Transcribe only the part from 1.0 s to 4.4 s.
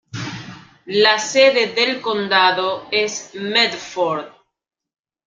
sede del condado es Medford.